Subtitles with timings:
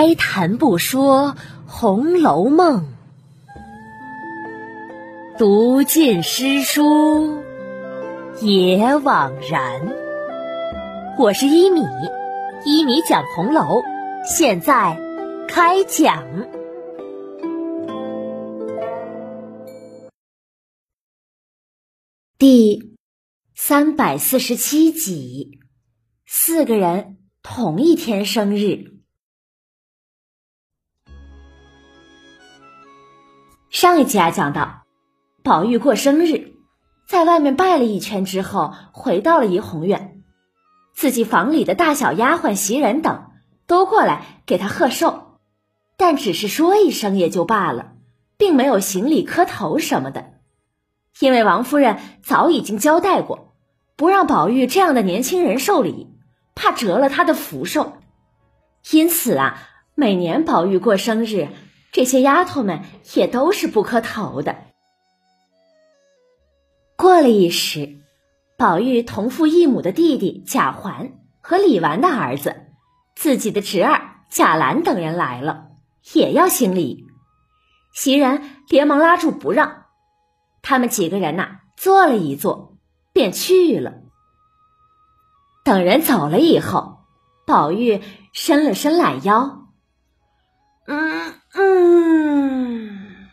[0.00, 1.34] 开谈不说
[1.66, 2.86] 《红楼梦》，
[5.36, 7.42] 读尽诗书
[8.40, 9.92] 也枉然。
[11.18, 11.80] 我是一米，
[12.64, 13.82] 一米讲红楼，
[14.24, 14.96] 现在
[15.48, 16.46] 开讲
[22.38, 22.96] 第
[23.56, 25.58] 三百四十七集。
[26.24, 28.97] 四个人同一天生日。
[33.80, 34.82] 上一集啊，讲到
[35.44, 36.54] 宝玉过生日，
[37.06, 40.20] 在外面拜了一圈之后，回到了怡红院，
[40.96, 43.26] 自己房里的大小丫鬟、袭人等
[43.68, 45.38] 都过来给他贺寿，
[45.96, 47.92] 但只是说一声也就罢了，
[48.36, 50.32] 并没有行礼磕头什么的，
[51.20, 53.54] 因为王夫人早已经交代过，
[53.94, 56.08] 不让宝玉这样的年轻人受礼，
[56.56, 57.92] 怕折了他的福寿，
[58.90, 59.62] 因此啊，
[59.94, 61.46] 每年宝玉过生日。
[61.92, 62.82] 这些丫头们
[63.14, 64.56] 也都是不磕头的。
[66.96, 67.96] 过了一时，
[68.56, 72.66] 宝玉同父异母的弟弟贾环和李纨的儿子，
[73.14, 75.68] 自己的侄儿贾兰等人来了，
[76.12, 77.06] 也要行礼。
[77.94, 79.84] 袭人连忙拉住不让，
[80.60, 82.76] 他们几个人呐坐了一坐，
[83.12, 83.94] 便去了。
[85.64, 86.98] 等人走了以后，
[87.46, 89.67] 宝玉伸了伸懒腰，
[90.88, 91.34] 嗯。
[91.54, 93.28] 嗯，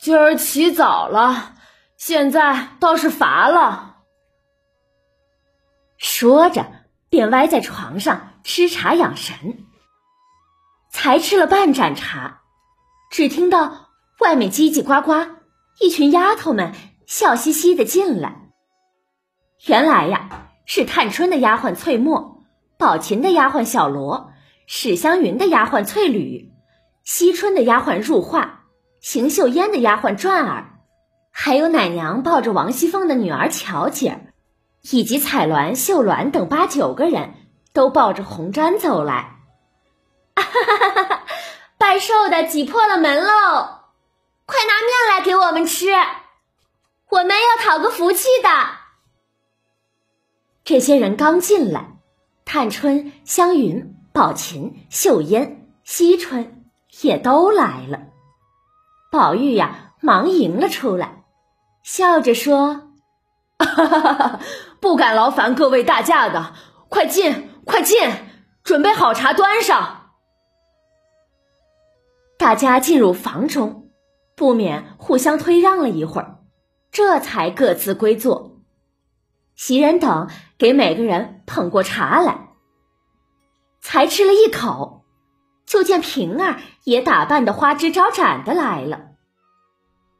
[0.00, 1.54] 今儿起早了，
[1.96, 3.96] 现在倒是乏了。
[5.96, 6.66] 说着，
[7.08, 9.66] 便歪在床上吃茶养神。
[10.90, 12.42] 才吃了半盏茶，
[13.10, 15.36] 只听到外面叽叽呱呱，
[15.80, 16.74] 一群丫头们
[17.06, 18.50] 笑嘻嘻的进来。
[19.66, 22.44] 原来呀，是探春的丫鬟翠墨，
[22.78, 24.31] 宝琴的丫鬟小罗，
[24.74, 26.50] 史湘云的丫鬟翠缕。
[27.04, 28.60] 惜春的丫鬟入画，
[29.02, 30.78] 邢岫烟的丫鬟转儿，
[31.30, 34.32] 还有奶娘抱着王熙凤的女儿巧姐儿，
[34.80, 37.34] 以及彩鸾、绣鸾等八九个人，
[37.74, 39.36] 都抱着红毡走来。
[40.36, 41.22] 哈哈哈哈！
[41.76, 43.30] 拜寿的挤破了门喽，
[44.46, 45.90] 快拿面来给我们吃，
[47.10, 48.48] 我们要讨个福气的。
[50.64, 51.98] 这些人刚进来，
[52.46, 56.58] 探春、湘云、宝琴、秀烟、惜春。
[57.00, 58.08] 也都来了，
[59.10, 61.24] 宝玉呀，忙迎了出来，
[61.82, 62.90] 笑着说
[64.78, 66.52] ：“不敢劳烦各位大驾的，
[66.90, 67.98] 快进，快进，
[68.62, 70.10] 准备好茶端上。”
[72.38, 73.88] 大家进入房中，
[74.36, 76.40] 不免互相推让了一会儿，
[76.90, 78.60] 这才各自归坐。
[79.54, 82.50] 袭人等给每个人捧过茶来，
[83.82, 85.04] 才吃了一口。
[85.66, 89.00] 就见平儿也打扮的花枝招展的来了，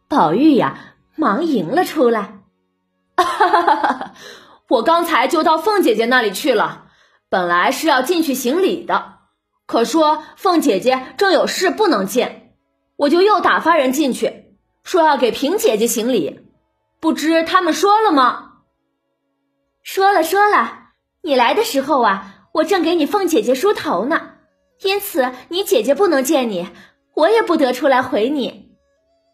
[0.08, 2.40] 宝玉呀，忙迎了出来。
[4.68, 6.86] 我刚才就到凤姐姐那里去了，
[7.28, 9.18] 本来是要进去行礼的，
[9.66, 12.54] 可说凤姐姐正有事不能见，
[12.96, 16.40] 我就又打发人进去，说要给平姐姐行礼。
[17.00, 18.52] 不知他们说了吗？
[19.82, 20.78] 说了，说了。
[21.20, 24.30] 你来的时候啊，我正给你凤姐姐梳头呢。
[24.82, 26.68] 因此，你姐姐不能见你，
[27.14, 28.76] 我也不得出来回你。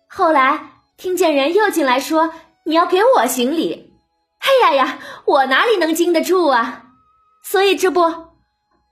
[0.09, 2.33] 后来听见人又进来说
[2.65, 3.95] 你要给我行礼，
[4.41, 6.84] 哎呀呀，我哪里能经得住啊？
[7.43, 8.01] 所以这不，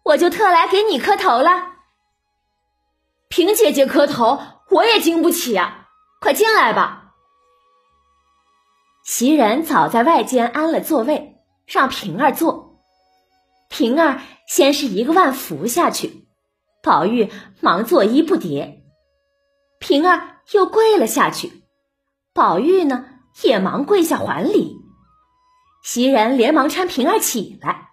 [0.02, 1.72] 我就特来给你磕头了。
[3.28, 5.88] 平姐姐磕头，我也经不起啊！
[6.20, 7.12] 快进来吧。
[9.04, 12.65] 袭人早在外间安了座位，让平儿坐。
[13.68, 16.26] 平儿先是一个腕扶下去。
[16.82, 18.82] 宝玉忙作揖不迭，
[19.80, 21.64] 平儿又跪了下去。
[22.32, 23.06] 宝玉呢，
[23.42, 24.76] 也忙跪下还礼。
[25.82, 27.90] 袭人连忙搀平儿起来，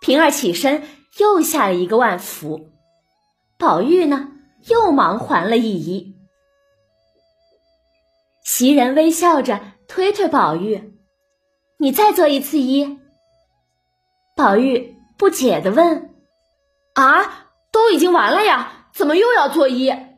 [0.00, 0.82] 平儿起身
[1.18, 2.70] 又下了一个万福。
[3.58, 4.28] 宝玉呢，
[4.68, 6.14] 又忙还了一揖。
[8.44, 10.98] 袭人微笑着推推宝玉
[11.78, 12.98] ：“你再做一次揖。”
[14.40, 16.14] 宝玉不解的问
[16.96, 20.16] ：“啊？”都已经完了呀，怎么又要作揖？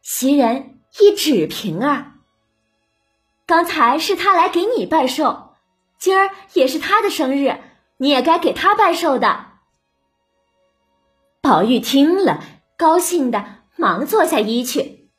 [0.00, 2.12] 袭人一指平儿，
[3.46, 5.56] 刚才是他来给你拜寿，
[5.98, 7.60] 今儿也是他的生日，
[7.98, 9.44] 你也该给他拜寿的。
[11.42, 12.40] 宝玉听了，
[12.78, 13.44] 高兴的
[13.76, 15.10] 忙坐下揖去。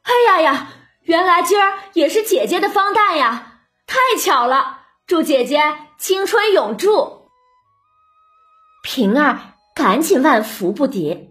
[0.00, 0.68] 哎呀呀，
[1.02, 4.78] 原来今儿也是姐姐的方诞呀，太巧了！
[5.06, 5.60] 祝姐姐
[6.02, 7.28] 青春永驻。
[8.82, 9.38] 平儿。
[9.74, 11.30] 赶紧万福不迭。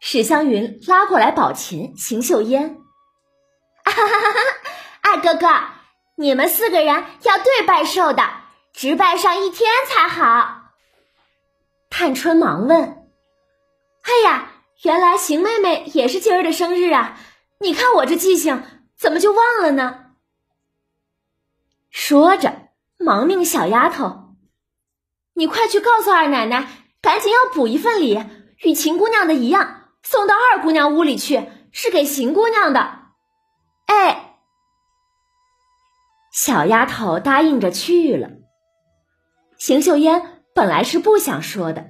[0.00, 2.80] 史湘云拉过来宝琴、邢岫烟，
[3.84, 4.40] 哈哈哈哈！
[5.02, 5.46] 二哥哥，
[6.16, 8.22] 你们四个人要对拜寿的，
[8.72, 10.72] 直拜上一天才好。
[11.88, 13.06] 探春忙问
[14.02, 14.50] ：“哎呀，
[14.82, 17.16] 原来邢妹妹也是今儿的生日啊！
[17.60, 18.60] 你看我这记性，
[18.96, 20.06] 怎么就忘了呢？”
[21.90, 24.34] 说着，忙命小丫头
[25.34, 26.68] ：“你快去告诉二奶奶，
[27.00, 28.22] 赶紧要补一份礼，
[28.62, 33.06] 与秦姑娘的一样。”送到二姑娘屋里去，是给邢姑娘的。
[33.86, 34.36] 哎，
[36.32, 38.30] 小丫头答应着去了。
[39.58, 41.86] 邢岫烟本来是不想说的，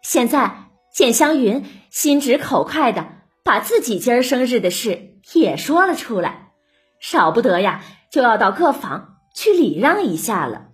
[0.00, 3.04] 现在见湘云心直口快的
[3.42, 6.52] 把自己今儿生日的事也说了出来，
[7.00, 7.82] 少不得呀，
[8.12, 10.68] 就要到客房去礼让一下了。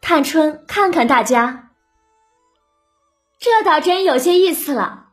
[0.00, 1.70] 探春看看大家，
[3.38, 5.08] 这倒真有些意思了。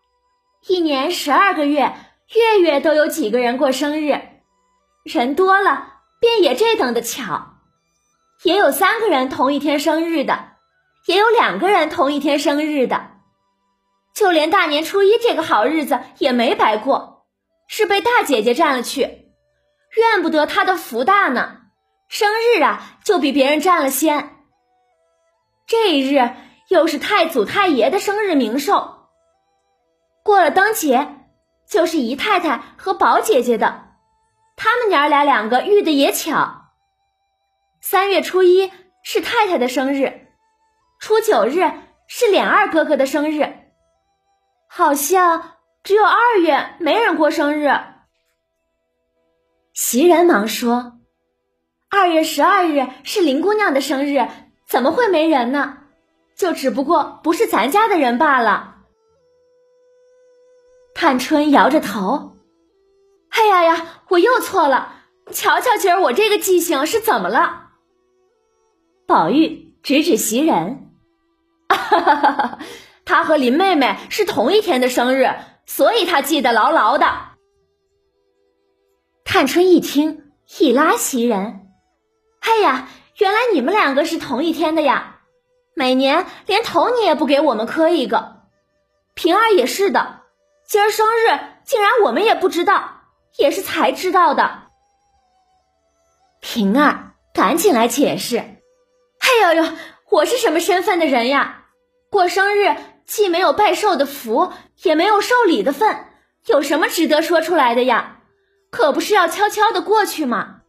[0.67, 1.93] 一年十二个月，
[2.33, 4.21] 月月都有几个人过生日，
[5.03, 7.49] 人多了便也这等的巧。
[8.43, 10.51] 也有三个人同一天生日的，
[11.07, 13.11] 也有两个人同一天生日的，
[14.13, 17.25] 就连大年初一这个好日子也没白过，
[17.67, 21.62] 是被大姐姐占了去，怨不得她的福大呢。
[22.13, 24.35] 生日啊，就比别人占了先。
[25.65, 26.35] 这一日
[26.67, 29.07] 又是太祖太爷的生日冥寿。
[30.23, 31.25] 过了灯节，
[31.67, 33.95] 就是姨太太和宝姐姐的，
[34.55, 36.65] 他们娘俩两个遇的也巧。
[37.81, 38.71] 三月初一
[39.01, 40.27] 是太太的生日，
[40.99, 41.71] 初九日
[42.05, 43.71] 是琏二哥哥的生日，
[44.69, 47.71] 好像只有二月没人过生日。
[49.73, 50.99] 袭人忙说
[51.93, 54.27] ：“二月十二日是林姑娘的生日，
[54.67, 55.77] 怎么会没人呢？
[56.35, 58.77] 就只不过不是咱家的人罢了。”
[60.95, 62.37] 探春摇着头
[63.29, 65.03] ：“哎呀呀，我又错了！
[65.31, 67.69] 瞧瞧今儿我这个记性是怎么了？”
[69.05, 70.89] 宝玉指指袭人
[73.05, 75.29] ：“他和林妹妹是同一天的生日，
[75.67, 77.05] 所以他记得牢牢的。”
[79.23, 81.59] 探春一听，一拉袭人
[82.43, 82.87] ：“哎呀，
[83.17, 85.21] 原来你们两个是同一天的呀！
[85.75, 88.43] 每年连头你也不给我们磕一个，
[89.13, 90.21] 平儿也是的。”
[90.67, 93.01] 今儿生日，竟然我们也不知道，
[93.37, 94.63] 也是才知道的。
[96.41, 98.37] 平儿赶紧来解释
[99.19, 99.73] ：“哎呦呦，
[100.09, 101.65] 我是什么身份的人呀？
[102.09, 102.75] 过生日
[103.05, 104.51] 既没有拜寿的福，
[104.83, 106.07] 也没有受礼的份，
[106.45, 108.19] 有什么值得说出来的呀？
[108.71, 110.61] 可不是要悄悄的过去吗？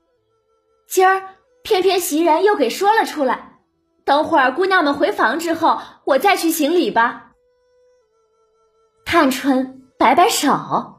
[0.87, 1.34] 今儿
[1.65, 3.59] 偏偏袭人又给说了出来。
[4.05, 7.33] 等会儿姑娘们回房之后，我再去行礼吧。”
[9.05, 9.81] 探春。
[9.97, 10.97] 摆摆手，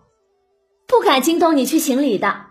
[0.87, 2.45] 不敢惊动你去行礼的，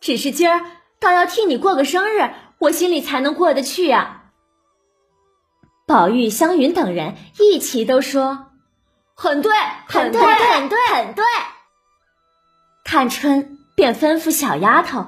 [0.00, 0.64] 只是今儿
[1.00, 4.30] 倒要替你过个生日，我心里才能过得去呀。
[5.86, 8.52] 宝玉、湘云等人一齐都说
[9.14, 9.52] ：“很对，
[9.88, 11.24] 很对，很对，很对。”
[12.86, 15.04] 探春便吩咐小丫头：“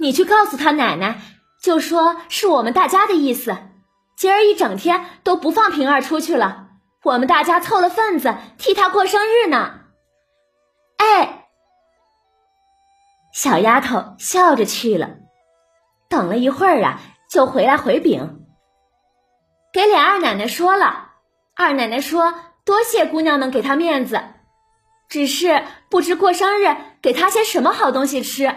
[0.00, 1.20] 你去告诉他奶奶，
[1.62, 3.56] 就说是我们大家的意思，
[4.16, 6.66] 今儿一整天都不放平儿出去了。”
[7.02, 9.80] 我们大家凑了份子替他过生日呢。
[10.98, 11.46] 哎，
[13.32, 15.16] 小丫头笑着去了。
[16.10, 18.44] 等了一会儿啊，就回来回禀，
[19.72, 21.12] 给脸二奶奶说了。
[21.56, 22.34] 二奶奶说
[22.66, 24.20] 多谢姑娘们给她面子，
[25.08, 28.54] 只是不知过生日给她些什么好东西吃。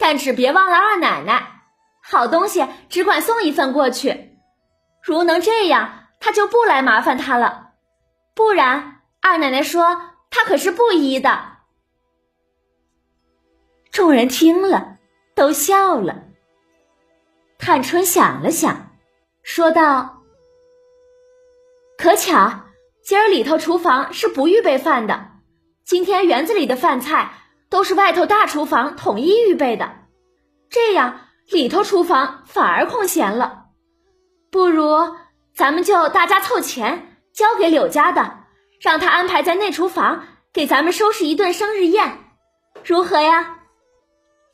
[0.00, 1.62] 但只别忘了二奶奶，
[2.02, 4.36] 好东西只管送一份过去。
[5.00, 5.98] 如能这样。
[6.22, 7.70] 他就不来麻烦他了，
[8.34, 11.56] 不然二奶奶说他可是不依的。
[13.90, 14.98] 众人听了
[15.34, 16.24] 都笑了。
[17.58, 18.90] 探春想了想，
[19.42, 20.22] 说道
[21.96, 22.66] ：“可巧
[23.02, 25.38] 今儿里头厨房是不预备饭的，
[25.84, 27.32] 今天园子里的饭菜
[27.70, 29.90] 都是外头大厨房统一预备的，
[30.68, 33.66] 这样里头厨房反而空闲了，
[34.50, 34.96] 不如……”
[35.52, 38.44] 咱们就大家凑钱交给柳家的，
[38.80, 40.24] 让他安排在内厨房
[40.54, 42.18] 给咱们收拾一顿生日宴，
[42.82, 43.58] 如何呀？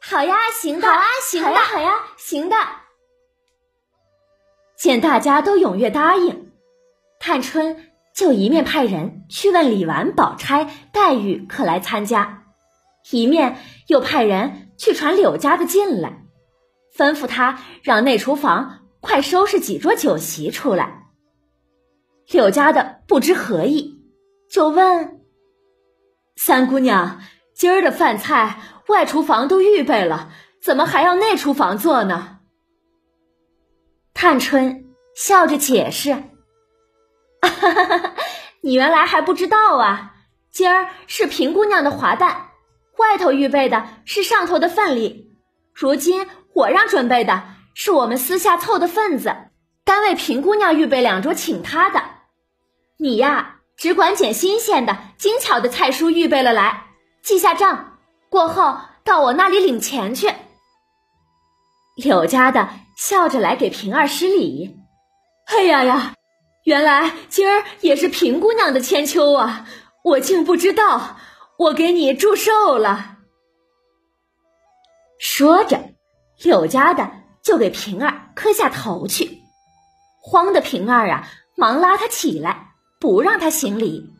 [0.00, 2.56] 好呀，行的，好啊，行的，好呀，行的。
[4.76, 6.50] 见大家都踊跃答应，
[7.20, 12.45] 探春就一面派人去问李纨、宝钗、黛玉可来参加，
[13.10, 16.24] 一面又派人去传柳家的进来，
[16.96, 18.82] 吩咐他让内厨房。
[18.98, 21.06] 快收拾几桌酒席出来。
[22.28, 24.02] 柳家的不知何意，
[24.50, 25.20] 就问
[26.34, 27.20] 三姑娘
[27.54, 28.58] ：“今儿的饭菜
[28.88, 32.40] 外厨房都预备了，怎么还要内厨房做呢？”
[34.12, 36.24] 探春笑着解释：“，
[38.60, 40.16] 你原来还不知道啊！
[40.50, 42.45] 今儿是平姑娘的华诞，
[42.98, 45.36] 外头预备的是上头的份礼，
[45.74, 49.34] 如今我让准备的是我们私下凑的份子，
[49.84, 52.02] 单为平姑娘预备两桌请她的。”
[52.98, 56.86] 你呀，只管捡新鲜的、精巧的菜蔬预备了来，
[57.22, 57.98] 记下账，
[58.30, 60.32] 过后到我那里领钱去。
[61.96, 64.76] 柳家的笑着来给平儿施礼。
[65.46, 66.14] 哎呀呀，
[66.64, 69.66] 原来今儿也是平姑娘的千秋啊！
[70.02, 71.16] 我竟不知道，
[71.58, 73.18] 我给你祝寿了。
[75.18, 75.94] 说着，
[76.42, 77.10] 柳家的
[77.42, 79.40] 就给平儿磕下头去，
[80.22, 82.64] 慌的平儿啊，忙拉他起来。
[82.98, 84.10] 不让他行礼，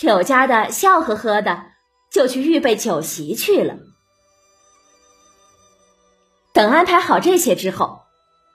[0.00, 1.66] 柳家的笑呵呵的
[2.10, 3.76] 就去预备酒席去了。
[6.54, 8.00] 等安排好这些之后，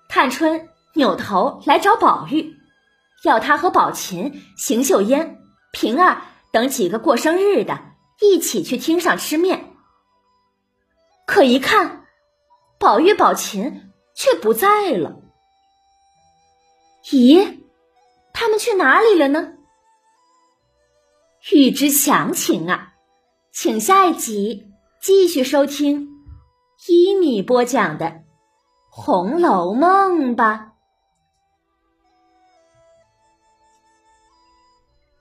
[0.09, 2.57] 探春扭头来找宝玉，
[3.23, 5.37] 要他和宝琴、邢岫烟、
[5.71, 7.79] 平儿等几个过生日的
[8.19, 9.73] 一起去厅上吃面。
[11.25, 12.05] 可一看，
[12.79, 15.21] 宝玉、宝琴却不在了。
[17.05, 17.59] 咦？
[18.33, 19.53] 他们去哪里了呢？
[21.51, 22.93] 欲知详情啊，
[23.51, 26.09] 请下一集继续收听
[26.87, 28.05] 一米播讲的
[28.89, 30.73] 《红楼梦》吧。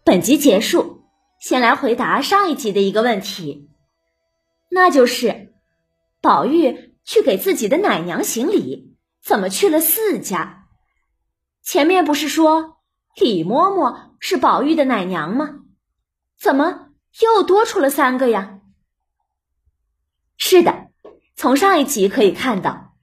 [0.05, 0.98] 本集结束，
[1.39, 3.69] 先来回答上一集的一个问题，
[4.69, 5.55] 那就是
[6.21, 10.67] 宝玉去给自己的奶娘行礼，怎么去了四家？
[11.63, 12.79] 前面不是说？
[13.17, 15.61] 李嬷嬷是宝玉的奶娘吗？
[16.39, 16.91] 怎么
[17.21, 18.61] 又多出了三个呀？
[20.37, 20.89] 是的，
[21.35, 22.95] 从上一集可以看到，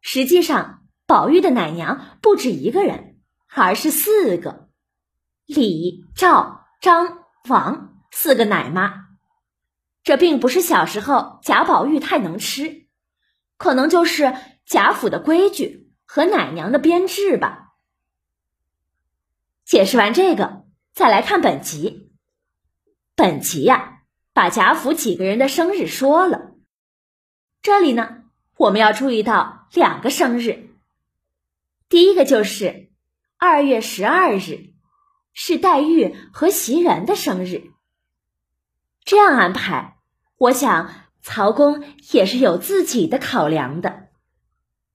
[0.00, 3.20] 实际上宝玉的奶娘不止一个人，
[3.54, 4.68] 而是四个：
[5.46, 9.08] 李、赵、张、王四个奶妈。
[10.02, 12.86] 这并不是小时候贾宝玉太能吃，
[13.56, 17.72] 可能就是贾府的规矩和奶娘的编制吧。
[19.64, 22.12] 解释完这个，再来看本集。
[23.14, 24.00] 本集呀，
[24.32, 26.54] 把贾府几个人的生日说了。
[27.62, 28.24] 这里呢，
[28.56, 30.70] 我们要注意到两个生日。
[31.90, 32.90] 第一个就是
[33.36, 34.69] 二月十二日，
[35.32, 37.70] 是黛玉和袭人的生日。
[39.04, 39.96] 这样安排，
[40.36, 44.08] 我想曹公也是有自己的考量的，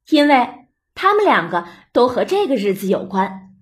[0.08, 3.54] 因为他们两个都和这个日子有关。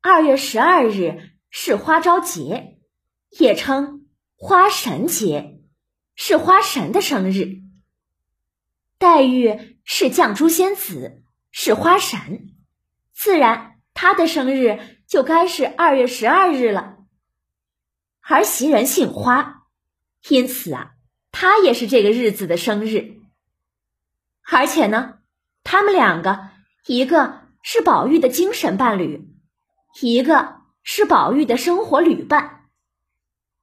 [0.00, 2.78] 二月十二日是花朝节，
[3.38, 5.60] 也称花神节，
[6.14, 7.60] 是花神的生日。
[8.98, 12.54] 黛玉是绛珠仙子，是花神，
[13.12, 16.98] 自然她的生日就该是二月十二日了。
[18.20, 19.66] 而袭人姓花，
[20.28, 20.92] 因此啊，
[21.32, 23.16] 她也是这个日子的生日。
[24.42, 25.18] 而且呢，
[25.64, 26.50] 他们两个，
[26.86, 29.26] 一个是宝玉的精神伴侣。
[30.00, 32.68] 一个是宝玉的生活旅伴，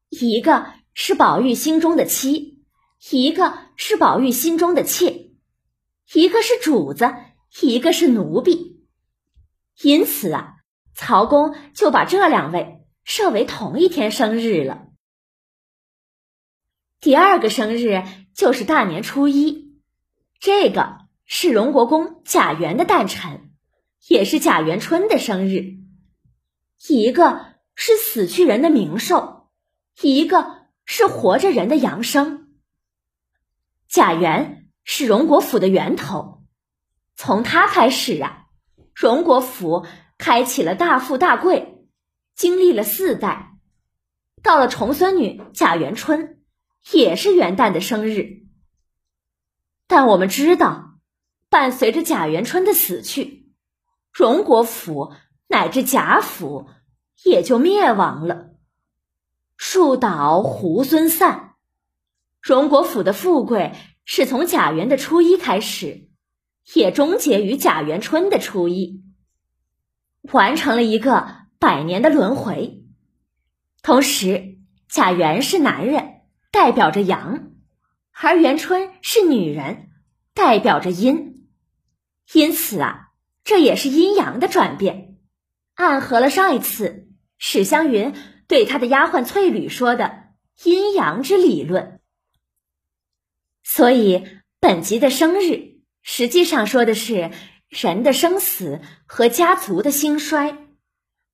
[0.10, 2.66] 一个是宝玉心中的妻，
[3.10, 5.32] 一个是宝玉心中的妾，
[6.14, 7.16] 一个是主子，
[7.62, 8.84] 一个是奴婢。
[9.82, 10.55] 因此啊，
[10.96, 14.88] 曹公就把这两位设为同一天生日了。
[17.02, 19.80] 第二个生日就是大年初一，
[20.40, 23.52] 这个是荣国公贾元的诞辰，
[24.08, 25.76] 也是贾元春的生日。
[26.88, 29.50] 一个是死去人的冥寿，
[30.02, 32.56] 一个是活着人的阳生。
[33.88, 36.44] 贾元是荣国府的源头，
[37.16, 38.48] 从他开始啊，
[38.94, 39.86] 荣国府
[40.18, 41.86] 开启了大富大贵，
[42.36, 43.58] 经历了四代。
[44.42, 46.42] 到了重孙女贾元春，
[46.92, 48.44] 也是元旦的生日。
[49.88, 51.00] 但我们知道，
[51.50, 53.52] 伴随着贾元春的死去，
[54.12, 55.14] 荣国府。
[55.48, 56.70] 乃至贾府
[57.24, 58.56] 也就灭亡了，
[59.58, 61.54] 树倒猢狲散。
[62.42, 63.74] 荣国府的富贵
[64.06, 66.10] 是从贾元的初一开始，
[66.74, 69.05] 也终结于贾元春的初一，
[70.32, 71.28] 完成了一个
[71.60, 72.84] 百年的轮回。
[73.82, 74.58] 同时，
[74.90, 77.52] 贾元是男人，代表着阳；
[78.12, 79.90] 而元春是女人，
[80.34, 81.48] 代表着阴。
[82.34, 83.10] 因此啊，
[83.44, 85.18] 这也是阴阳的转变。
[85.76, 88.14] 暗合了上一次史湘云
[88.48, 90.30] 对他的丫鬟翠缕说的
[90.64, 92.00] 阴阳之理论。
[93.64, 94.26] 所以
[94.60, 97.32] 本集的生日实际上说的是
[97.70, 100.58] 人的生死和家族的兴衰，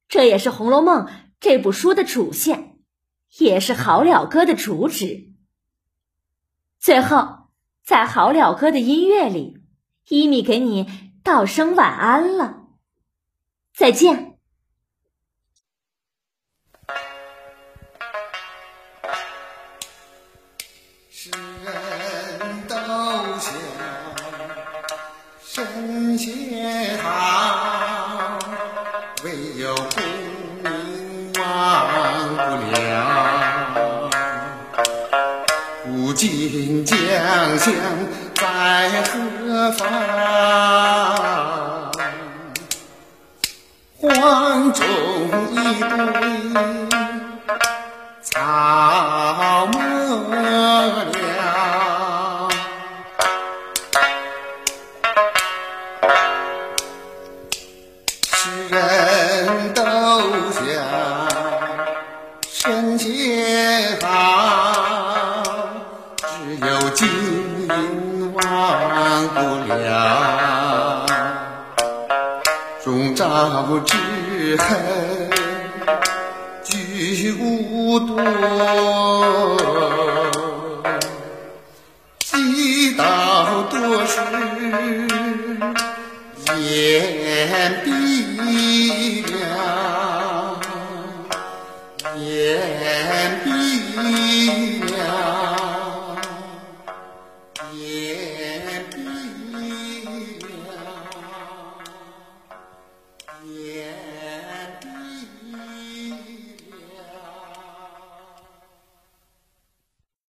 [0.08, 1.06] 这也是《红楼梦》
[1.40, 2.80] 这部书的主线，
[3.38, 5.34] 也是好了歌的主旨。
[6.80, 7.50] 最后，
[7.84, 9.62] 在好了歌的音乐里，
[10.08, 10.88] 伊米给你
[11.24, 12.68] 道声晚安了，
[13.74, 14.31] 再见。
[36.22, 36.96] 古今将
[37.58, 37.74] 相
[38.36, 41.01] 在何方？